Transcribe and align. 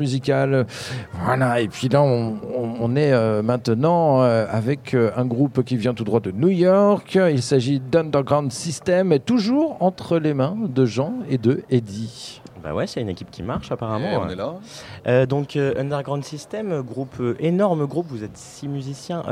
musicale. 0.00 0.66
Voilà, 1.24 1.60
et 1.60 1.68
puis 1.68 1.88
là, 1.88 2.02
on, 2.02 2.96
est 2.96 3.12
euh, 3.12 3.42
maintenant 3.42 4.22
euh, 4.22 4.46
avec 4.50 4.94
euh, 4.94 5.10
un 5.16 5.26
groupe 5.26 5.62
qui 5.62 5.76
vient 5.76 5.94
tout 5.94 6.04
droit 6.04 6.20
de 6.20 6.32
New 6.32 6.48
York. 6.48 7.16
Il 7.30 7.42
s'agit 7.42 7.78
d'Underground 7.78 8.50
System, 8.50 9.18
toujours 9.20 9.76
entre 9.80 10.18
les 10.18 10.34
mains 10.34 10.56
de 10.58 10.86
Jean 10.86 11.14
et 11.28 11.38
de 11.38 11.62
Eddie. 11.70 12.40
Bah 12.62 12.74
ouais, 12.74 12.86
c'est 12.86 13.00
une 13.00 13.08
équipe 13.08 13.30
qui 13.30 13.42
marche 13.42 13.70
apparemment. 13.72 14.22
on 14.22 14.28
est 14.28 14.36
là. 15.06 15.26
donc 15.26 15.56
Underground 15.56 16.24
System, 16.24 16.82
groupe 16.82 17.22
énorme 17.38 17.86
groupe. 17.86 18.06
Vous 18.08 18.22
êtes 18.22 18.36
six 18.36 18.68
musiciens 18.68 19.22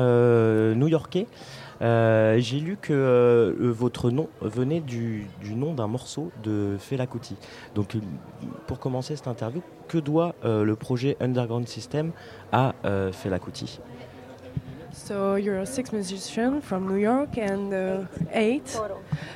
new-yorkais. 0.75 1.27
Euh, 1.81 2.39
j'ai 2.39 2.59
lu 2.59 2.77
que 2.81 2.93
euh, 2.93 3.55
votre 3.73 4.11
nom 4.11 4.29
venait 4.41 4.81
du, 4.81 5.27
nom 5.55 5.75
d'un 5.75 5.87
morceau 5.87 6.31
de 6.43 6.77
Fela 6.79 7.07
Kuti. 7.07 7.37
Donc, 7.75 7.97
pour 8.67 8.79
commencer 8.79 9.17
cette 9.17 9.29
interview, 9.29 9.63
que 9.87 9.99
doit 9.99 10.35
euh, 10.45 10.65
le 10.65 10.77
projet 10.77 11.17
Underground 11.21 11.69
System 11.69 12.13
à 12.53 12.75
Fela 13.13 13.39
Kuti? 13.39 13.81
So 14.93 15.37
you're 15.37 15.65
six 15.65 15.93
musicians 15.93 16.61
from 16.61 16.89
New 16.89 16.99
York 16.99 17.39
and 17.39 17.73
uh, 17.73 18.05
eight. 18.33 18.77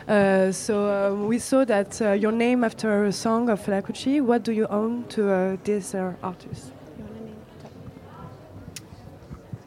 Uh, 0.09 0.51
so 0.51 0.75
uh, 0.75 1.15
we 1.15 1.39
saw 1.39 1.65
that 1.65 2.01
uh, 2.01 2.13
your 2.13 2.33
name 2.33 2.65
after 2.65 3.05
a 3.05 3.13
song 3.13 3.49
of 3.49 3.61
Fela 3.61 3.81
Kuti. 3.81 4.21
What 4.21 4.43
do 4.43 4.53
you 4.53 4.67
own 4.67 5.05
to 5.11 5.31
uh, 5.31 5.57
this 5.63 5.95
uh, 5.95 6.15
artist? 6.23 6.73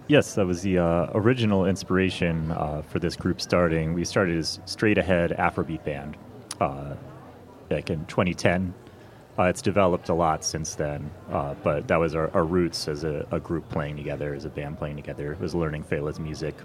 Yes, 0.08 0.36
that 0.36 0.45
was 0.45 0.62
the 0.62 0.77
uh, 0.77 1.08
original 1.16 1.66
inspiration 1.66 2.52
uh, 2.52 2.84
for 2.84 3.00
this 3.00 3.16
group 3.16 3.41
starting. 3.41 3.96
We 3.96 4.05
started 4.05 4.38
as 4.38 4.59
Straight 4.66 5.00
Ahead 5.00 5.32
Afrobeat 5.32 5.84
Band, 5.84 6.16
uh, 6.62 6.94
like 7.72 7.90
in 7.90 8.05
2010. 8.05 8.72
Uh, 9.38 9.44
it's 9.44 9.63
developed 9.63 10.10
a 10.10 10.13
lot 10.13 10.44
since 10.46 10.76
then, 10.76 11.10
uh, 11.32 11.55
but 11.63 11.88
that 11.88 11.98
was 11.98 12.13
our, 12.13 12.30
our 12.36 12.46
roots 12.46 12.88
as 12.88 13.04
a, 13.04 13.26
a, 13.32 13.40
group 13.40 13.68
playing 13.70 13.98
together, 13.98 14.36
as 14.36 14.46
a 14.46 14.49
band 14.49 14.77
playing 14.77 14.96
together. 14.96 15.34
It 15.34 15.40
was 15.40 15.55
learning 15.55 15.84
Fela's 15.84 16.20
music 16.20 16.55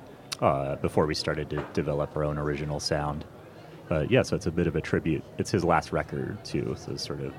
uh, 0.41 0.77
before 0.77 1.07
we 1.07 1.15
started 1.15 1.49
to 1.51 1.65
develop 1.73 2.15
our 2.17 2.25
own 2.25 2.37
original 2.37 2.79
sound. 2.79 3.25
But 3.89 4.11
yeah, 4.11 4.23
so 4.23 4.37
it's 4.37 4.47
a 4.47 4.53
bit 4.53 4.67
of 4.67 4.77
a 4.77 4.81
tribute. 4.83 5.25
It's 5.39 5.51
his 5.51 5.65
last 5.65 5.93
record 5.93 6.45
too, 6.45 6.77
so 6.79 6.93
it's 6.93 7.05
sort 7.05 7.23
of 7.23 7.33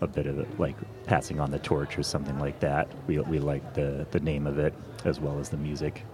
a 0.00 0.06
bit 0.06 0.26
of 0.26 0.58
like 0.58 0.76
passing 1.06 1.40
on 1.40 1.48
the 1.48 1.60
torch 1.60 1.98
or 1.98 2.02
something 2.02 2.38
like 2.38 2.58
that. 2.60 2.86
We, 3.08 3.38
like 3.38 3.74
the, 3.74 4.20
name 4.20 4.46
of 4.46 4.58
it 4.58 4.72
as 5.04 5.20
well 5.20 5.38
as 5.40 5.50
the 5.50 5.58
music. 5.58 6.04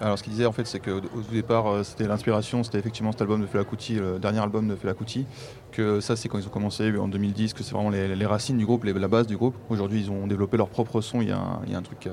Alors 0.00 0.16
ce 0.16 0.22
qu'il 0.22 0.32
disait 0.32 0.46
en 0.46 0.52
fait 0.52 0.64
c'est 0.64 0.78
qu'au 0.78 0.98
au 0.98 1.20
départ 1.32 1.66
euh, 1.66 1.82
c'était 1.82 2.06
l'inspiration, 2.06 2.62
c'était 2.62 2.78
effectivement 2.78 3.10
cet 3.10 3.20
album 3.20 3.40
de 3.40 3.46
Fela 3.46 3.64
Kuti, 3.64 3.94
le 3.94 4.20
dernier 4.20 4.38
album 4.38 4.68
de 4.68 4.76
Fela 4.76 4.94
Kuti, 4.94 5.26
que 5.72 5.98
ça 5.98 6.14
c'est 6.14 6.28
quand 6.28 6.38
ils 6.38 6.46
ont 6.46 6.50
commencé 6.50 6.96
en 6.96 7.08
2010, 7.08 7.52
que 7.52 7.64
c'est 7.64 7.74
vraiment 7.74 7.90
les, 7.90 8.26
racines 8.26 8.56
du 8.56 8.64
groupe, 8.64 8.84
la 8.84 9.08
base 9.08 9.26
du 9.26 9.36
groupe. 9.36 9.56
Aujourd'hui 9.70 10.02
ils 10.02 10.10
ont 10.12 10.28
développé 10.28 10.56
leur 10.56 10.68
propre 10.68 11.00
son, 11.00 11.20
il 11.20 11.30
y 11.30 11.32
a 11.32 11.38
un, 11.76 11.82
truc 11.82 12.06
euh, 12.06 12.12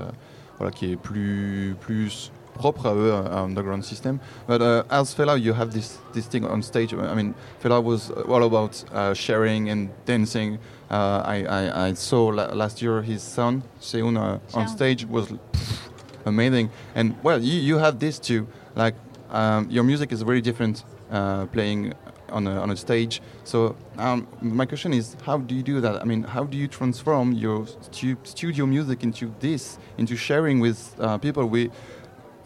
voilà, 0.58 0.72
qui 0.72 0.92
est 0.92 0.96
plus, 0.96 1.76
plus 1.80 2.32
propre 2.56 2.88
à 2.88 2.96
eux, 2.96 3.14
à 3.14 3.44
Underground 3.44 3.84
System. 3.84 4.20
But 4.48 4.62
uh, 4.62 4.84
as 4.90 5.14
Fela, 5.14 5.38
you 5.38 5.54
have 5.54 5.72
this, 5.72 6.00
this 6.14 6.28
thing 6.28 6.46
on 6.46 6.62
stage. 6.62 6.94
I 6.94 7.14
mean, 7.14 7.36
Fela 7.62 7.84
was 7.84 8.12
all 8.12 8.44
about 8.44 8.84
uh, 8.94 9.14
sharing 9.14 9.70
and 9.70 9.90
dancing. 10.06 10.58
Uh, 10.90 11.22
I, 11.26 11.44
I, 11.44 11.88
I, 11.88 11.94
saw 11.94 12.28
la 12.28 12.46
last 12.54 12.82
year 12.82 13.02
his 13.02 13.22
son, 13.22 13.64
Seun, 13.82 14.18
uh, 14.18 14.40
on 14.58 14.68
stage 14.68 15.06
was 15.06 15.28
pff, 15.28 15.90
amazing. 16.26 16.70
And 16.94 17.16
well, 17.24 17.42
you, 17.42 17.60
you 17.60 17.78
have 17.78 18.00
this 18.00 18.20
too. 18.20 18.48
Like, 18.76 18.96
um, 19.32 19.70
your 19.70 19.84
music 19.84 20.12
is 20.12 20.22
very 20.22 20.42
different 20.42 20.84
uh, 21.12 21.48
playing 21.48 21.94
on 22.30 22.48
a, 22.48 22.62
on 22.62 22.72
a 22.72 22.78
stage. 22.78 23.22
So 23.44 23.76
um, 23.98 24.28
my 24.42 24.66
question 24.66 24.94
is, 24.94 25.16
how 25.26 25.38
do 25.38 25.56
you 25.56 25.64
do 25.64 25.82
that? 25.82 26.02
I 26.02 26.06
mean, 26.06 26.24
how 26.24 26.44
do 26.44 26.58
you 26.58 26.68
transform 26.68 27.32
your 27.34 27.68
stu 27.68 28.18
studio 28.24 28.66
music 28.66 29.04
into 29.04 29.34
this, 29.40 29.80
into 29.98 30.16
sharing 30.16 30.60
with 30.60 30.96
uh, 31.00 31.18
people? 31.18 31.46
We 31.46 31.72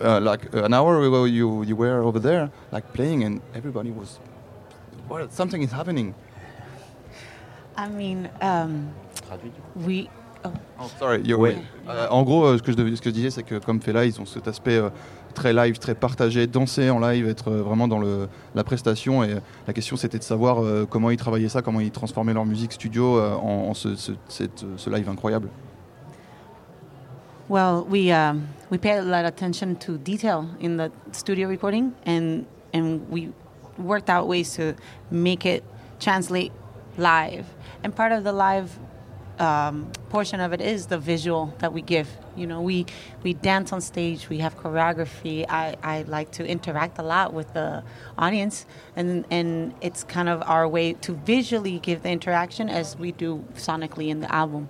uh, 0.02 0.20
like 0.22 0.54
an 0.54 0.74
hour 0.74 1.02
ago 1.04 1.26
you 1.26 1.64
you 1.64 1.76
were 1.76 2.02
over 2.04 2.20
there 2.20 2.50
like 2.72 2.86
playing 2.94 3.24
and 3.24 3.40
everybody 3.56 3.92
was 3.92 4.20
well 5.10 5.28
something 5.30 5.62
is 5.64 5.72
happening 5.72 6.14
I 7.78 7.88
mean 7.88 8.30
um, 8.42 8.90
we 9.76 10.10
oh. 10.44 10.52
oh 10.80 10.90
sorry 11.00 11.22
ouais. 11.34 11.58
euh, 11.88 12.08
en 12.10 12.24
gros 12.24 12.46
euh, 12.46 12.58
ce 12.58 12.64
que 12.64 12.72
je 12.72 12.96
ce 12.96 13.02
que 13.02 13.10
je 13.10 13.16
disais 13.16 13.32
c'est 13.32 13.44
que 13.44 13.60
comme 13.60 13.80
là 13.88 14.06
ils 14.06 14.20
ont 14.20 14.26
cet 14.26 14.48
aspect 14.48 14.78
euh, 14.78 14.90
très 15.34 15.54
live 15.54 15.78
très 15.80 15.96
partagé 15.96 16.48
danser 16.48 16.90
en 16.90 17.00
live 17.00 17.28
être 17.28 17.50
euh, 17.50 17.62
vraiment 17.62 17.88
dans 17.88 18.00
le, 18.00 18.28
la 18.56 18.64
prestation 18.64 19.24
et 19.24 19.36
la 19.68 19.74
question 19.74 19.96
c'était 19.96 20.18
de 20.18 20.24
savoir 20.24 20.62
euh, 20.64 20.86
comment 20.90 21.10
ils 21.12 21.18
travaillaient 21.18 21.50
ça 21.50 21.62
comment 21.62 21.80
ils 21.80 21.92
transformaient 21.92 22.34
leur 22.34 22.46
musique 22.46 22.74
studio 22.74 23.18
euh, 23.18 23.36
en, 23.36 23.70
en 23.70 23.74
ce, 23.74 23.96
ce, 23.96 24.12
cette, 24.28 24.66
ce 24.78 24.90
live 24.90 25.08
incroyable 25.10 25.50
Well, 27.50 27.84
we 27.84 28.12
um, 28.12 28.48
we 28.70 28.78
pay 28.78 29.00
a 29.00 29.02
lot 29.02 29.26
of 29.26 29.34
attention 29.34 29.76
to 29.78 29.98
detail 29.98 30.48
in 30.60 30.78
the 30.78 30.92
studio 31.14 31.48
recording, 31.48 31.96
and 32.04 32.46
and 32.74 33.10
we 33.10 33.34
worked 33.76 34.08
out 34.08 34.28
ways 34.28 34.54
to 34.58 34.76
make 35.10 35.48
it 35.48 35.64
translate 36.00 36.52
live. 36.96 37.48
And 37.84 37.96
part 37.96 38.12
of 38.12 38.24
the 38.24 38.34
live 38.34 38.78
um, 39.40 39.92
portion 40.10 40.40
of 40.42 40.54
it 40.54 40.62
is 40.62 40.86
the 40.86 41.00
visual 41.00 41.52
that 41.58 41.74
we 41.74 41.82
give. 41.82 42.08
You 42.36 42.46
know, 42.46 42.62
we 42.62 42.86
we 43.24 43.34
dance 43.34 43.74
on 43.74 43.82
stage, 43.82 44.30
we 44.30 44.38
have 44.38 44.56
choreography. 44.56 45.44
I, 45.50 45.76
I 45.82 46.04
like 46.04 46.30
to 46.34 46.46
interact 46.48 47.00
a 47.00 47.04
lot 47.04 47.34
with 47.34 47.52
the 47.56 47.84
audience, 48.16 48.68
and 48.96 49.26
and 49.32 49.74
it's 49.82 50.04
kind 50.04 50.30
of 50.30 50.44
our 50.46 50.68
way 50.68 50.94
to 50.94 51.14
visually 51.14 51.80
give 51.80 52.04
the 52.04 52.12
interaction 52.12 52.70
as 52.70 52.96
we 52.96 53.12
do 53.12 53.44
sonically 53.56 54.10
in 54.10 54.20
the 54.20 54.32
album. 54.32 54.70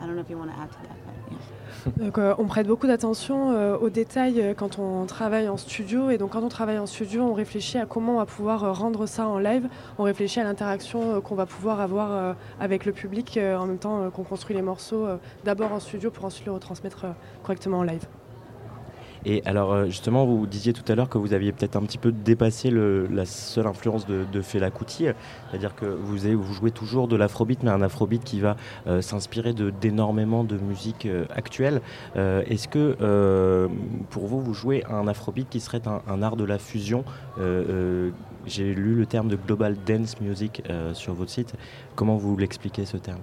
I 0.00 0.06
don't 0.06 0.16
know 0.16 0.22
if 0.22 0.28
you 0.28 0.38
want 0.38 0.50
to 0.50 0.58
add 0.58 0.72
to 0.72 0.78
that. 0.82 1.05
Euh, 2.18 2.34
on 2.38 2.44
prête 2.44 2.66
beaucoup 2.66 2.86
d'attention 2.86 3.52
euh, 3.52 3.76
aux 3.76 3.90
détails 3.90 4.40
euh, 4.40 4.54
quand 4.54 4.78
on 4.78 5.04
travaille 5.06 5.48
en 5.48 5.56
studio. 5.56 6.10
Et 6.10 6.18
donc, 6.18 6.30
quand 6.30 6.42
on 6.42 6.48
travaille 6.48 6.78
en 6.78 6.86
studio, 6.86 7.22
on 7.22 7.34
réfléchit 7.34 7.78
à 7.78 7.86
comment 7.86 8.14
on 8.14 8.18
va 8.18 8.26
pouvoir 8.26 8.76
rendre 8.76 9.06
ça 9.06 9.26
en 9.26 9.38
live. 9.38 9.68
On 9.98 10.04
réfléchit 10.04 10.40
à 10.40 10.44
l'interaction 10.44 11.20
qu'on 11.20 11.34
va 11.34 11.46
pouvoir 11.46 11.80
avoir 11.80 12.36
avec 12.60 12.84
le 12.84 12.92
public 12.92 13.38
en 13.38 13.66
même 13.66 13.78
temps 13.78 14.10
qu'on 14.10 14.24
construit 14.24 14.54
les 14.54 14.62
morceaux 14.62 15.06
d'abord 15.44 15.72
en 15.72 15.80
studio 15.80 16.10
pour 16.10 16.24
ensuite 16.24 16.46
le 16.46 16.52
retransmettre 16.52 17.06
correctement 17.42 17.78
en 17.78 17.82
live. 17.82 18.06
Et 19.28 19.42
alors 19.44 19.72
euh, 19.72 19.86
justement, 19.86 20.24
vous 20.24 20.46
disiez 20.46 20.72
tout 20.72 20.84
à 20.90 20.94
l'heure 20.94 21.08
que 21.08 21.18
vous 21.18 21.34
aviez 21.34 21.50
peut-être 21.50 21.74
un 21.74 21.82
petit 21.82 21.98
peu 21.98 22.12
dépassé 22.12 22.70
la 22.70 23.26
seule 23.26 23.66
influence 23.66 24.06
de, 24.06 24.24
de 24.32 24.40
Fela 24.40 24.70
Kuti, 24.70 25.06
c'est-à-dire 25.50 25.74
que 25.74 25.84
vous, 25.84 26.16
jouez 26.54 26.70
toujours 26.70 27.08
de 27.08 27.16
l'afrobeat, 27.16 27.64
mais 27.64 27.70
un 27.70 27.82
afrobeat 27.82 28.22
qui 28.22 28.38
va 28.38 28.56
euh, 28.86 29.02
s'inspirer 29.02 29.52
d'énormément 29.52 30.44
de, 30.44 30.56
musique 30.56 31.06
euh, 31.06 31.24
actuelle. 31.34 31.80
Euh, 32.16 32.42
Est-ce 32.46 32.68
que 32.68 32.96
euh, 33.00 33.66
pour 34.10 34.26
vous, 34.26 34.40
vous 34.40 34.54
jouez 34.54 34.84
un 34.88 35.08
afrobeat 35.08 35.48
qui 35.48 35.58
serait 35.58 35.82
un, 35.86 36.22
art 36.22 36.36
de 36.36 36.44
la 36.44 36.58
fusion 36.58 37.04
euh, 37.40 38.10
J'ai 38.46 38.74
lu 38.74 38.94
le 38.94 39.06
terme 39.06 39.28
de 39.28 39.36
global 39.36 39.76
dance 39.86 40.20
music 40.20 40.62
sur 40.92 41.14
votre 41.14 41.30
site. 41.30 41.54
Comment 41.96 42.16
vous 42.16 42.36
l'expliquez 42.36 42.84
ce 42.84 42.96
terme? 42.96 43.20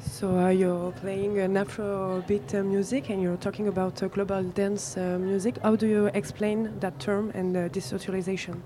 So 0.00 0.38
uh, 0.38 0.48
you're 0.48 0.92
playing 0.92 1.38
an 1.38 1.54
Afrobeat 1.54 2.54
uh, 2.54 2.62
music 2.62 3.10
and 3.10 3.20
you're 3.20 3.36
talking 3.36 3.66
about 3.66 4.00
uh, 4.02 4.06
global 4.08 4.42
dance 4.44 4.96
uh, 4.96 5.18
music. 5.20 5.58
How 5.62 5.74
do 5.74 5.86
you 5.88 6.06
explain 6.14 6.78
that 6.80 7.00
term 7.00 7.32
and 7.34 7.56
uh, 7.56 7.68
this 7.68 7.90
utilization? 7.90 8.62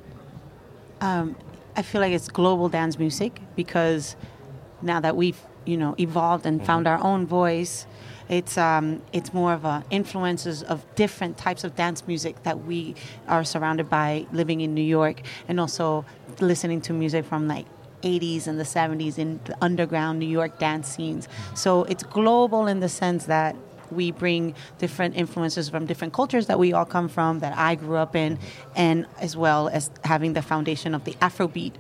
Um, 1.01 1.35
I 1.75 1.83
feel 1.83 2.03
like 2.03 2.13
it's 2.13 2.29
global 2.29 2.69
dance 2.69 2.99
music 2.99 3.41
because 3.57 4.15
now 4.83 5.01
that 5.01 5.17
we've 5.17 5.41
you 5.65 5.77
know 5.77 5.95
evolved 5.99 6.45
and 6.45 6.59
mm-hmm. 6.59 6.67
found 6.67 6.87
our 6.87 7.03
own 7.03 7.27
voice, 7.27 7.87
it's 8.29 8.59
um, 8.59 9.01
it's 9.13 9.33
more 9.33 9.55
of 9.55 9.65
a 9.65 9.85
influences 9.91 10.63
of 10.63 10.85
different 10.97 11.39
types 11.39 11.65
of 11.65 11.75
dance 11.75 12.07
music 12.07 12.43
that 12.43 12.65
we 12.65 12.95
are 13.27 13.43
surrounded 13.43 13.89
by 13.89 14.27
living 14.33 14.61
in 14.61 14.75
New 14.75 14.83
York 14.83 15.23
and 15.49 15.59
also 15.59 16.05
listening 16.41 16.83
to 16.83 16.93
music 16.93 17.25
from 17.25 17.49
like 17.49 17.67
80s 18.03 18.47
and 18.47 18.59
the 18.59 18.65
70s 18.65 19.19
in 19.19 19.41
the 19.45 19.57
underground 19.61 20.19
New 20.19 20.29
York 20.29 20.59
dance 20.59 20.89
scenes. 20.89 21.29
So 21.55 21.85
it's 21.85 22.03
global 22.03 22.67
in 22.67 22.81
the 22.81 22.89
sense 22.89 23.27
that 23.27 23.57
we 23.91 24.11
bring 24.11 24.55
different 24.79 25.17
influences 25.17 25.69
from 25.69 25.87
different 25.87 26.13
cultures 26.13 26.47
that 26.47 26.59
we 26.59 26.73
all 26.73 26.85
come 26.85 27.09
from, 27.09 27.41
that 27.41 27.57
I 27.57 27.75
grew 27.75 27.97
up 27.97 28.17
in, 28.17 28.39
and 28.75 29.07
as 29.21 29.37
well 29.37 29.69
as 29.69 29.91
having 30.05 30.33
the 30.33 30.43
foundation 30.43 30.95
of 30.95 31.05
the 31.05 31.13
Afrobeat 31.15 31.75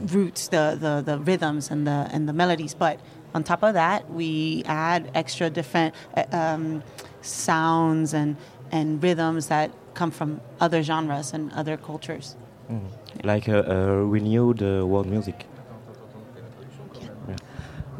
roots, 0.00 0.48
the, 0.48 0.76
the, 0.80 1.02
the 1.04 1.18
rhythms 1.18 1.70
and 1.70 1.86
the, 1.86 2.08
and 2.12 2.28
the 2.28 2.32
melodies. 2.32 2.74
But 2.74 3.00
on 3.34 3.44
top 3.44 3.62
of 3.62 3.74
that, 3.74 4.10
we 4.10 4.62
add 4.66 5.10
extra 5.14 5.50
different 5.50 5.94
uh, 6.16 6.24
um, 6.32 6.82
sounds 7.22 8.14
and, 8.14 8.36
and 8.70 9.02
rhythms 9.02 9.48
that 9.48 9.70
come 9.94 10.10
from 10.10 10.40
other 10.60 10.82
genres 10.82 11.32
and 11.32 11.52
other 11.52 11.76
cultures. 11.76 12.36
Mm. 12.70 12.80
Like 13.24 13.48
a, 13.48 13.62
a 13.62 14.04
renewed 14.04 14.62
uh, 14.62 14.86
world 14.86 15.06
music. 15.06 15.46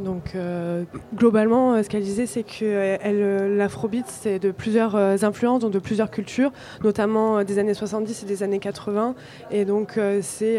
Donc 0.03 0.33
euh, 0.35 0.85
globalement, 1.15 1.75
euh, 1.75 1.83
ce 1.83 1.89
qu'elle 1.89 2.03
disait, 2.03 2.27
c'est 2.27 2.43
que 2.43 2.63
euh, 2.63 3.57
l'afrobeat, 3.57 4.07
c'est 4.07 4.39
de 4.39 4.51
plusieurs 4.51 4.97
influences, 5.25 5.61
donc 5.61 5.73
de 5.73 5.79
plusieurs 5.79 6.11
cultures, 6.11 6.53
notamment 6.83 7.45
des 7.45 7.59
années 7.59 7.75
70 7.75 8.23
et 8.23 8.27
des 8.27 8.43
années 8.43 8.59
80. 8.59 9.15
Et 9.51 9.65
donc 9.65 9.99
c'est 10.21 10.59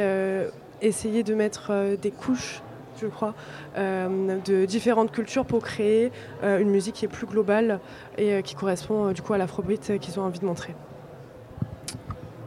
essayer 0.82 1.24
de 1.24 1.34
mettre 1.34 1.96
des 2.02 2.12
couches 2.12 2.62
je 3.02 3.08
crois, 3.08 3.34
de 3.76 4.66
différentes 4.66 5.12
cultures 5.12 5.46
pour 5.46 5.62
créer 5.62 6.12
une 6.44 6.70
musique 6.70 6.96
qui 6.96 7.06
est 7.06 7.10
plus 7.10 7.26
globale 7.26 7.80
et 8.18 8.42
qui 8.44 8.56
correspond 8.56 9.12
du 9.12 9.22
coup 9.22 9.34
à 9.34 9.38
l'afrobeat 9.38 10.00
qu'ils 10.00 10.20
ont 10.20 10.24
envie 10.24 10.40
de 10.40 10.46
montrer. 10.46 10.76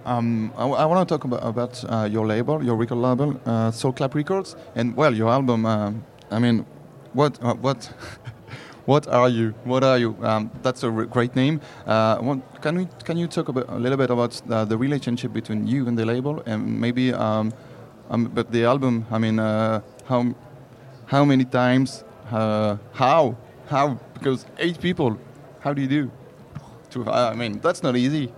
Um, 0.06 0.52
I, 0.56 0.62
I 0.62 0.84
want 0.84 1.08
to 1.08 1.18
talk 1.18 1.24
about, 1.24 1.42
about 1.42 1.84
uh, 1.90 2.08
your 2.08 2.24
label, 2.24 2.62
your 2.62 2.76
record 2.76 2.98
label, 2.98 3.40
uh, 3.44 3.72
Soul 3.72 3.92
Clap 3.92 4.14
Records, 4.14 4.54
and 4.76 4.96
well, 4.96 5.12
your 5.12 5.28
album. 5.28 5.66
Uh, 5.66 5.90
I 6.30 6.38
mean, 6.38 6.64
what 7.16 7.42
uh, 7.42 7.54
what 7.54 7.90
what 8.84 9.08
are 9.08 9.28
you? 9.28 9.54
What 9.64 9.82
are 9.82 9.98
you? 9.98 10.16
Um, 10.22 10.50
that's 10.62 10.84
a 10.84 10.90
great 10.90 11.34
name. 11.34 11.60
Uh, 11.86 12.18
what, 12.18 12.62
can 12.62 12.76
we 12.76 12.88
can 13.04 13.16
you 13.16 13.26
talk 13.26 13.48
about, 13.48 13.68
a 13.68 13.78
little 13.78 13.96
bit 13.96 14.10
about 14.10 14.40
uh, 14.50 14.64
the 14.64 14.76
relationship 14.76 15.32
between 15.32 15.66
you 15.66 15.88
and 15.88 15.98
the 15.98 16.04
label, 16.04 16.42
and 16.46 16.80
maybe 16.80 17.12
um, 17.12 17.52
um 18.10 18.26
but 18.26 18.52
the 18.52 18.64
album? 18.64 19.06
I 19.10 19.18
mean, 19.18 19.38
how 19.38 20.34
how 21.06 21.24
many 21.24 21.44
times? 21.44 22.04
how 22.30 23.36
how? 23.68 23.98
Because 24.14 24.46
eight 24.58 24.78
people. 24.80 25.18
How 25.60 25.72
do 25.72 25.82
you 25.82 25.88
do? 25.88 26.10
To 26.90 27.10
I 27.10 27.34
mean, 27.34 27.58
that's 27.60 27.82
not 27.82 27.96
easy. 27.96 28.32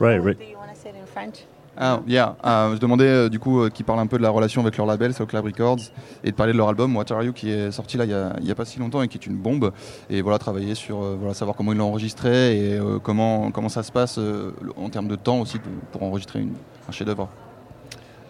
Right, 0.00 0.18
right. 0.18 0.38
Do 0.38 0.44
you 0.44 0.56
want 0.56 0.74
to 0.74 0.80
say 0.80 0.88
it 0.88 0.96
in 0.96 1.06
French? 1.06 1.44
Ah, 1.76 2.00
yeah. 2.06 2.36
Uh, 2.44 2.74
je 2.74 2.80
demandais 2.80 3.04
euh, 3.04 3.28
du 3.28 3.38
coup 3.38 3.60
euh, 3.60 3.70
qu'ils 3.70 3.84
parlent 3.84 4.00
un 4.00 4.06
peu 4.06 4.18
de 4.18 4.22
la 4.22 4.30
relation 4.30 4.60
avec 4.60 4.76
leur 4.76 4.86
label, 4.86 5.14
Soul 5.14 5.28
Records, 5.32 5.78
et 6.24 6.30
de 6.30 6.36
parler 6.36 6.52
de 6.52 6.58
leur 6.58 6.68
album 6.68 6.94
What 6.96 7.10
Are 7.10 7.22
You 7.22 7.32
qui 7.32 7.50
est 7.50 7.70
sorti 7.70 7.96
là 7.96 8.04
il 8.04 8.44
n'y 8.44 8.50
a, 8.50 8.54
pas 8.54 8.64
si 8.64 8.78
longtemps 8.78 9.02
et 9.02 9.08
qui 9.08 9.16
est 9.16 9.26
une 9.26 9.36
bombe. 9.36 9.72
Et 10.08 10.20
voilà, 10.20 10.38
travailler 10.38 10.74
sur 10.74 11.02
euh, 11.02 11.16
voilà, 11.18 11.32
savoir 11.32 11.56
comment 11.56 11.72
ils 11.72 11.78
l'ont 11.78 11.88
enregistré 11.88 12.58
et 12.58 12.74
euh, 12.74 12.98
comment, 12.98 13.50
comment 13.50 13.68
ça 13.68 13.82
se 13.82 13.92
passe 13.92 14.18
euh, 14.18 14.52
en 14.76 14.90
termes 14.90 15.08
de 15.08 15.16
temps 15.16 15.40
aussi 15.40 15.58
pour, 15.92 16.02
enregistrer 16.02 16.40
un 16.88 16.92
chef-d'œuvre. 16.92 17.28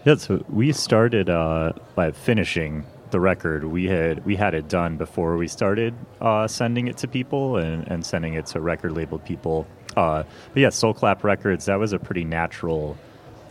Yeah, 0.05 0.15
so 0.17 0.39
we 0.49 0.73
started 0.73 1.29
uh, 1.29 1.73
by 1.95 2.11
finishing 2.11 2.83
the 3.11 3.19
record. 3.19 3.65
We 3.65 3.87
had 3.87 4.25
we 4.25 4.35
had 4.35 4.55
it 4.55 4.67
done 4.67 4.97
before 4.97 5.37
we 5.37 5.47
started 5.47 5.93
uh, 6.21 6.47
sending 6.47 6.87
it 6.87 6.97
to 6.97 7.07
people 7.07 7.57
and, 7.57 7.85
and 7.87 8.03
sending 8.03 8.35
it 8.35 8.45
to 8.53 8.61
record 8.61 8.93
label 8.93 9.19
people. 9.19 9.65
Uh, 9.95 10.23
but 10.53 10.61
yeah, 10.61 10.69
Soul 10.69 10.93
Clap 10.93 11.23
Records, 11.23 11.65
that 11.65 11.77
was 11.77 11.93
a 11.93 11.99
pretty 11.99 12.23
natural 12.23 12.95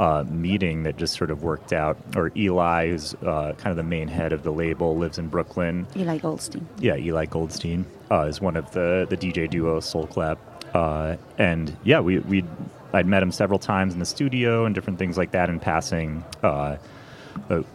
uh, 0.00 0.24
meeting 0.30 0.82
that 0.84 0.96
just 0.96 1.14
sort 1.14 1.30
of 1.30 1.42
worked 1.42 1.74
out. 1.74 1.98
Or 2.16 2.32
Eli, 2.34 2.88
who's 2.88 3.12
uh, 3.14 3.52
kind 3.58 3.70
of 3.70 3.76
the 3.76 3.82
main 3.82 4.08
head 4.08 4.32
of 4.32 4.42
the 4.42 4.50
label, 4.50 4.96
lives 4.96 5.18
in 5.18 5.28
Brooklyn. 5.28 5.86
Eli 5.94 6.16
Goldstein. 6.16 6.66
Yeah, 6.78 6.96
Eli 6.96 7.26
Goldstein 7.26 7.84
uh, 8.10 8.22
is 8.22 8.40
one 8.40 8.56
of 8.56 8.72
the, 8.72 9.06
the 9.10 9.16
DJ 9.16 9.48
duo 9.48 9.78
Soul 9.80 10.06
Clap. 10.06 10.38
Uh, 10.74 11.16
and 11.36 11.76
yeah, 11.84 12.00
we, 12.00 12.20
we 12.20 12.44
I'd 12.94 13.06
met 13.06 13.22
him 13.22 13.30
several 13.30 13.58
times 13.58 13.92
in 13.92 14.00
the 14.00 14.06
studio 14.06 14.64
and 14.64 14.74
different 14.74 14.98
things 14.98 15.18
like 15.18 15.32
that 15.32 15.50
in 15.50 15.60
passing. 15.60 16.24
Uh, 16.42 16.78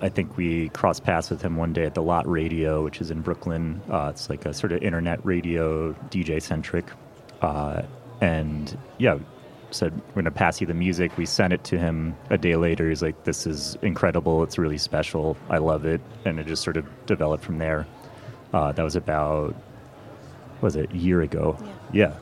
I 0.02 0.10
think 0.10 0.36
we 0.36 0.70
crossed 0.70 1.04
paths 1.04 1.30
with 1.30 1.42
him 1.42 1.58
one 1.58 1.74
day 1.74 1.86
at 1.86 1.94
the 1.94 2.02
Lot 2.02 2.28
Radio, 2.28 2.84
which 2.84 3.02
is 3.02 3.12
in 3.12 3.22
Brooklyn. 3.22 3.82
Uh, 3.90 4.10
it's 4.12 4.32
like 4.32 4.46
a 4.46 4.54
sort 4.54 4.72
of 4.72 4.82
internet 4.82 5.24
radio, 5.24 5.94
DJ 6.10 6.42
centric. 6.42 6.86
Uh, 7.42 7.84
and 8.20 8.78
yeah, 8.98 9.20
said 9.72 9.94
we're 10.10 10.14
going 10.22 10.26
to 10.26 10.32
pass 10.32 10.62
you 10.62 10.68
the 10.68 10.74
music. 10.74 11.18
We 11.18 11.26
sent 11.26 11.54
it 11.54 11.64
to 11.66 11.78
him 11.78 12.16
a 12.30 12.38
day 12.38 12.56
later. 12.56 12.90
He's 12.90 13.02
like, 13.02 13.24
"This 13.24 13.46
is 13.48 13.78
incredible. 13.82 14.44
It's 14.44 14.58
really 14.58 14.78
special. 14.78 15.38
I 15.50 15.58
love 15.58 15.86
it." 15.86 16.02
And 16.26 16.40
it 16.40 16.48
just 16.48 16.64
sort 16.64 16.78
of 16.78 16.88
developed 17.06 17.44
from 17.44 17.58
there. 17.58 17.88
Uh, 18.54 18.72
that 18.72 18.84
was 18.84 18.96
about 18.96 19.56
was 20.62 20.76
it 20.76 20.92
a 20.92 20.98
year 20.98 21.22
ago? 21.22 21.58
Yeah. 21.92 22.10
yeah. 22.12 22.18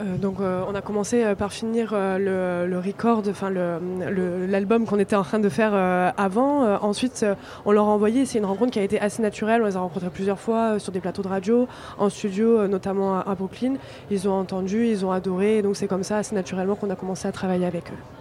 Euh, 0.00 0.16
donc 0.18 0.40
euh, 0.40 0.62
on 0.68 0.74
a 0.74 0.82
commencé 0.82 1.24
euh, 1.24 1.34
par 1.34 1.52
finir 1.52 1.94
le, 1.94 2.66
le, 2.66 2.78
record, 2.78 3.22
enfin 3.28 3.50
l'album 3.50 4.84
qu'on 4.84 4.98
était 4.98 5.16
en 5.16 5.22
train 5.22 5.38
de 5.38 5.48
faire 5.48 5.74
avant. 6.16 6.76
ensuite, 6.82 7.24
on 7.64 7.72
leur 7.72 7.86
a 7.86 7.90
envoyé. 7.90 8.26
C'est 8.26 8.38
une 8.38 8.44
rencontre 8.44 8.72
qui 8.72 8.78
a 8.78 8.82
été 8.82 9.00
assez 9.00 9.22
naturelle. 9.22 9.62
On 9.62 9.66
les 9.66 9.76
a 9.76 9.80
rencontrés 9.80 10.10
plusieurs 10.10 10.38
fois 10.38 10.78
sur 10.78 10.92
des 10.92 11.00
plateaux 11.00 11.22
de 11.22 11.28
radio, 11.28 11.68
en 11.98 12.08
studio, 12.08 12.66
notamment 12.68 13.18
à, 13.18 13.34
Brooklyn. 13.34 13.74
Ils 14.10 14.28
ont 14.28 14.34
entendu, 14.34 14.86
ils 14.86 15.04
ont 15.04 15.12
adoré. 15.12 15.62
donc 15.62 15.76
c'est 15.76 15.88
comme 15.88 16.04
ça, 16.04 16.18
assez 16.18 16.34
naturellement, 16.34 16.74
qu'on 16.74 16.90
a 16.90 16.96
commencé 16.96 17.26
à 17.26 17.32
travailler 17.32 17.66
avec 17.66 17.90
eux. 17.90 18.15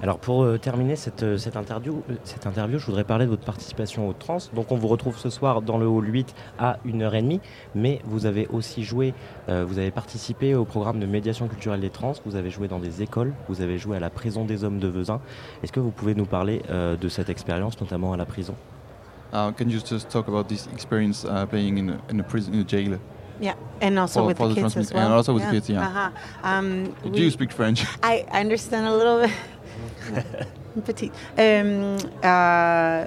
Alors 0.00 0.18
pour 0.18 0.44
euh, 0.44 0.58
terminer 0.58 0.94
cette, 0.94 1.24
euh, 1.24 1.38
cette, 1.38 1.56
interview, 1.56 2.02
euh, 2.08 2.14
cette 2.22 2.46
interview, 2.46 2.78
je 2.78 2.86
voudrais 2.86 3.02
parler 3.02 3.24
de 3.24 3.30
votre 3.30 3.44
participation 3.44 4.08
au 4.08 4.12
Trans. 4.12 4.38
Donc 4.54 4.70
on 4.70 4.76
vous 4.76 4.86
retrouve 4.86 5.18
ce 5.18 5.28
soir 5.28 5.60
dans 5.60 5.76
le 5.76 5.86
hall 5.86 6.06
8 6.08 6.34
à 6.58 6.78
1h30, 6.86 7.40
mais 7.74 8.00
vous 8.04 8.26
avez 8.26 8.46
aussi 8.48 8.84
joué, 8.84 9.14
vous 9.48 9.78
avez 9.78 9.90
participé 9.90 10.54
au 10.54 10.64
programme 10.64 11.00
de 11.00 11.06
médiation 11.06 11.48
culturelle 11.48 11.80
des 11.80 11.90
trans, 11.90 12.12
vous 12.24 12.36
avez 12.36 12.50
joué 12.50 12.68
dans 12.68 12.78
des 12.78 13.02
écoles, 13.02 13.32
vous 13.48 13.60
avez 13.60 13.78
joué 13.78 13.96
à 13.96 14.00
la 14.00 14.10
prison 14.10 14.44
des 14.44 14.64
hommes 14.64 14.78
de 14.78 14.88
Vezin. 14.88 15.20
Est-ce 15.62 15.72
que 15.72 15.80
vous 15.80 15.90
pouvez 15.90 16.14
nous 16.14 16.26
parler 16.26 16.62
de 16.68 17.08
cette 17.08 17.28
expérience, 17.28 17.80
notamment 17.80 18.12
à 18.12 18.16
la 18.16 18.26
prison? 18.26 18.54
Uh, 19.32 19.52
Can 19.52 19.68
you 19.68 19.78
just 19.78 20.08
talk 20.08 20.26
about 20.28 20.44
this 20.48 20.68
experience 20.72 21.24
uh, 21.24 21.44
playing 21.46 21.76
in 21.76 21.90
a, 21.90 21.98
in 22.10 22.18
a 22.18 22.22
prison, 22.22 22.54
in 22.54 22.60
a 22.60 22.64
jail? 22.64 22.98
Yeah, 23.40 23.54
and 23.80 23.98
also 23.98 24.20
for, 24.20 24.26
with 24.26 24.38
for 24.38 24.48
the, 24.48 24.54
the 24.54 24.62
kids 24.62 24.76
as 24.76 24.92
well. 24.92 25.04
And 25.04 25.14
also 25.14 25.34
with 25.34 25.42
yeah. 25.44 25.50
kids, 25.50 25.68
yeah. 25.68 26.10
Um, 26.42 26.94
Do 27.12 27.20
you 27.20 27.30
speak 27.30 27.52
French? 27.52 27.84
I 28.02 28.24
understand 28.32 28.86
a 28.86 28.96
little 28.96 29.20
bit. 29.20 29.30
Petite. 30.84 31.12
Um, 31.36 31.98
uh, 32.22 33.06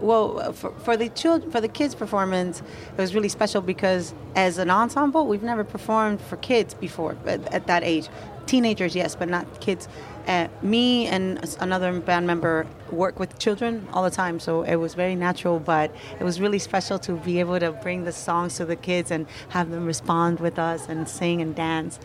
well, 0.00 0.52
for, 0.52 0.72
for 0.80 0.96
the 0.96 1.08
children, 1.08 1.50
for 1.50 1.60
the 1.60 1.68
kids' 1.68 1.94
performance, 1.94 2.60
it 2.60 3.00
was 3.00 3.14
really 3.14 3.28
special 3.28 3.62
because 3.62 4.14
as 4.36 4.58
an 4.58 4.70
ensemble, 4.70 5.26
we've 5.26 5.42
never 5.42 5.64
performed 5.64 6.20
for 6.20 6.36
kids 6.36 6.74
before 6.74 7.16
at, 7.26 7.52
at 7.52 7.66
that 7.66 7.82
age. 7.82 8.08
Teenagers, 8.46 8.94
yes, 8.94 9.14
but 9.14 9.28
not 9.28 9.60
kids. 9.60 9.88
Uh, 10.26 10.46
me 10.62 11.06
and 11.06 11.56
another 11.60 12.00
band 12.00 12.26
member 12.26 12.66
work 12.90 13.18
with 13.18 13.38
children 13.38 13.86
all 13.92 14.02
the 14.02 14.10
time, 14.10 14.38
so 14.38 14.62
it 14.62 14.76
was 14.76 14.94
very 14.94 15.14
natural. 15.14 15.58
But 15.58 15.94
it 16.20 16.24
was 16.24 16.40
really 16.40 16.58
special 16.58 16.98
to 17.00 17.12
be 17.12 17.40
able 17.40 17.58
to 17.60 17.72
bring 17.72 18.04
the 18.04 18.12
songs 18.12 18.56
to 18.56 18.66
the 18.66 18.76
kids 18.76 19.10
and 19.10 19.26
have 19.48 19.70
them 19.70 19.86
respond 19.86 20.40
with 20.40 20.58
us 20.58 20.86
and 20.88 21.08
sing 21.08 21.40
and 21.40 21.54
dance. 21.54 21.98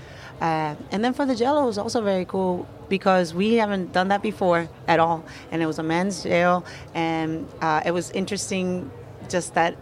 Uh, 0.43 0.75
and 0.91 1.05
then 1.05 1.13
for 1.13 1.25
the 1.25 1.35
Jello, 1.35 1.63
it 1.63 1.67
was 1.67 1.77
also 1.77 2.01
very 2.01 2.25
cool 2.25 2.67
because 2.89 3.33
we 3.33 3.53
haven't 3.53 3.93
done 3.93 4.09
that 4.09 4.21
before 4.21 4.67
at 4.89 4.99
all, 4.99 5.23
and 5.51 5.63
it 5.63 5.65
was 5.65 5.79
a 5.79 5.83
men's 5.83 6.21
jail, 6.21 6.65
and 6.93 7.47
uh, 7.61 7.81
it 7.85 7.91
was 7.91 8.11
interesting 8.11 8.91
just 9.29 9.53
that 9.53 9.77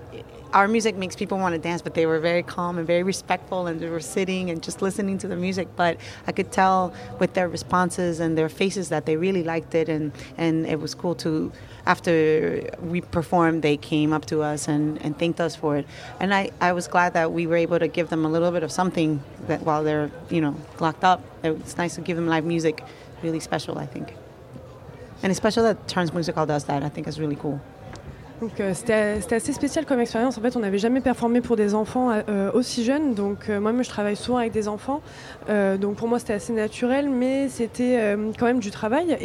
our 0.53 0.67
music 0.67 0.95
makes 0.95 1.15
people 1.15 1.37
want 1.37 1.53
to 1.53 1.59
dance, 1.59 1.81
but 1.81 1.93
they 1.93 2.05
were 2.05 2.19
very 2.19 2.43
calm 2.43 2.77
and 2.77 2.85
very 2.85 3.03
respectful, 3.03 3.67
and 3.67 3.79
they 3.79 3.89
were 3.89 3.99
sitting 3.99 4.49
and 4.49 4.61
just 4.61 4.81
listening 4.81 5.17
to 5.19 5.27
the 5.27 5.35
music. 5.35 5.67
But 5.75 5.97
I 6.27 6.31
could 6.31 6.51
tell 6.51 6.93
with 7.19 7.33
their 7.33 7.47
responses 7.47 8.19
and 8.19 8.37
their 8.37 8.49
faces 8.49 8.89
that 8.89 9.05
they 9.05 9.15
really 9.15 9.43
liked 9.43 9.75
it, 9.75 9.89
and, 9.89 10.11
and 10.37 10.65
it 10.65 10.79
was 10.79 10.95
cool 10.95 11.15
to. 11.15 11.51
After 11.83 12.69
we 12.79 13.01
performed, 13.01 13.63
they 13.63 13.75
came 13.75 14.13
up 14.13 14.25
to 14.25 14.43
us 14.43 14.67
and, 14.67 15.01
and 15.01 15.17
thanked 15.17 15.41
us 15.41 15.55
for 15.55 15.77
it. 15.77 15.87
And 16.19 16.31
I, 16.31 16.51
I 16.61 16.73
was 16.73 16.87
glad 16.87 17.13
that 17.13 17.31
we 17.31 17.47
were 17.47 17.55
able 17.55 17.79
to 17.79 17.87
give 17.87 18.09
them 18.09 18.23
a 18.23 18.29
little 18.29 18.51
bit 18.51 18.61
of 18.61 18.71
something 18.71 19.23
that 19.47 19.63
while 19.63 19.83
they're 19.83 20.11
you 20.29 20.41
know 20.41 20.55
locked 20.79 21.03
up. 21.03 21.23
It's 21.43 21.77
nice 21.77 21.95
to 21.95 22.01
give 22.01 22.17
them 22.17 22.27
live 22.27 22.45
music, 22.45 22.83
really 23.23 23.39
special, 23.39 23.79
I 23.79 23.87
think. 23.87 24.13
And 25.23 25.31
it's 25.31 25.37
special 25.37 25.63
that 25.63 25.87
Trans 25.87 26.13
Musical 26.13 26.45
does 26.45 26.65
that. 26.65 26.83
I 26.83 26.89
think 26.89 27.07
is 27.07 27.19
really 27.19 27.35
cool. 27.35 27.59
Euh, 28.41 28.73
c'était 28.73 29.35
assez 29.35 29.53
spécial 29.53 29.85
comme 29.85 29.99
expérience. 29.99 30.37
En 30.37 30.41
fait, 30.41 30.55
on 30.55 30.61
n'avait 30.61 30.79
jamais 30.79 31.01
performé 31.01 31.41
pour 31.41 31.55
des 31.55 31.75
enfants 31.75 32.11
euh, 32.11 32.51
aussi 32.53 32.83
jeunes. 32.83 33.13
Donc 33.13 33.49
euh, 33.49 33.59
moi, 33.59 33.71
je 33.81 33.89
travaille 33.89 34.15
souvent 34.15 34.37
avec 34.37 34.51
des 34.51 34.67
enfants. 34.67 35.01
donc 35.47 35.95
pour 35.95 36.07
moi, 36.07 36.19
c'était 36.19 36.33
assez 36.33 36.53
naturel, 36.53 37.09
mais 37.09 37.49
c'était 37.49 38.15
quand 38.37 38.45
même 38.45 38.59
du 38.59 38.71
travail. 38.71 39.17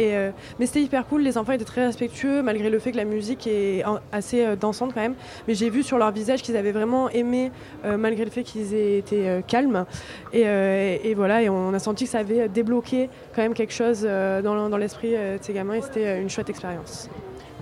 Mais 0.59 0.67
c'était 0.67 0.83
hyper 0.83 1.07
cool. 1.07 1.23
Les 1.23 1.39
enfants 1.39 1.53
étaient 1.53 1.65
très 1.65 1.85
respectueux, 1.85 2.43
malgré 2.43 2.71
le 2.71 2.79
fait 2.79 2.93
que 2.93 2.97
la 2.97 3.05
musique 3.05 3.47
est 3.47 3.85
assez 4.13 4.57
dansante 4.57 4.93
quand 4.95 5.01
même. 5.01 5.15
Mais 5.49 5.55
j'ai 5.55 5.71
vu 5.71 5.83
sur 5.83 5.99
leur 5.99 6.11
visage 6.13 6.43
qu'ils 6.43 6.57
avaient 6.57 6.73
vraiment 6.73 7.09
aimé, 7.11 7.51
malgré 7.85 8.25
le 8.25 8.31
fait 8.31 8.43
qu'ils 8.43 8.75
aient 8.75 8.99
été 8.99 9.43
calmes. 9.47 9.85
Et, 10.33 10.43
et, 10.43 11.15
voilà, 11.15 11.43
et 11.43 11.49
on 11.49 11.73
a 11.75 11.79
senti 11.79 12.05
que 12.05 12.11
ça 12.11 12.19
avait 12.19 12.49
débloqué 12.49 13.09
quand 13.35 13.43
même 13.43 13.55
quelque 13.55 13.75
chose 13.75 14.03
dans, 14.03 14.69
dans 14.69 14.77
l'esprit 14.77 15.13
de 15.13 15.39
ces 15.41 15.53
gamins. 15.53 15.75
Et 15.75 15.83
c'était 15.83 16.21
une 16.21 16.31
chouette 16.31 16.51
expérience. 16.51 17.09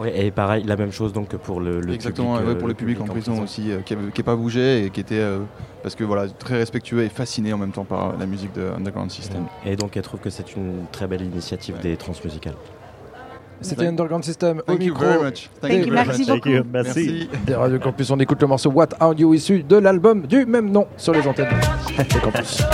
Oui, 0.00 0.08
et 0.12 0.30
pareil, 0.30 0.64
la 0.64 0.76
même 0.76 0.90
chose 0.90 1.12
donc 1.12 1.36
pour 1.36 1.60
le, 1.60 1.80
le 1.80 1.92
Exactement, 1.92 2.38
public, 2.38 2.58
pour 2.58 2.68
le 2.68 2.74
public, 2.74 3.00
en, 3.00 3.04
prison, 3.04 3.42
aussi, 3.42 3.70
euh, 3.70 3.78
qui 3.84 3.94
n'a 3.94 4.24
pas 4.24 4.34
bougé 4.34 4.84
et 4.84 4.90
qui 4.90 5.00
était 5.00 5.20
euh, 5.20 5.38
parce 5.82 5.94
que 5.94 6.02
voilà 6.02 6.28
très 6.28 6.56
respectueux 6.56 7.04
et 7.04 7.08
fasciné 7.08 7.52
en 7.52 7.58
même 7.58 7.70
temps 7.70 7.84
par 7.84 8.16
la 8.18 8.26
musique 8.26 8.52
de 8.54 8.70
Underground 8.76 9.10
System. 9.10 9.44
Et 9.64 9.76
donc 9.76 9.96
elle 9.96 10.02
trouve 10.02 10.20
que 10.20 10.30
c'est 10.30 10.56
une 10.56 10.86
très 10.90 11.06
belle 11.06 11.22
initiative 11.22 11.78
des 11.80 11.96
transmusicales. 11.96 12.56
C'était 13.60 13.86
Underground 13.86 14.24
System 14.24 14.62
Thank 14.66 14.68
au 14.68 14.82
you 14.82 14.92
micro. 14.92 15.04
very 15.04 15.22
much. 15.22 15.50
Thank 15.60 15.86
you, 15.86 15.92
merci 15.92 16.24
beaucoup. 16.26 16.48
Merci. 16.48 16.66
Merci. 16.72 17.28
Des 17.46 17.54
Radio 17.54 17.78
Campus, 17.78 18.10
on 18.10 18.18
écoute 18.18 18.40
le 18.42 18.48
morceau 18.48 18.70
What 18.70 18.88
Are 18.98 19.14
You 19.16 19.32
issu 19.32 19.62
de 19.62 19.76
l'album 19.76 20.26
du 20.26 20.44
même 20.44 20.70
nom 20.70 20.86
sur 20.96 21.12
les 21.12 21.26
antennes. 21.26 21.48
Campus. 22.22 22.64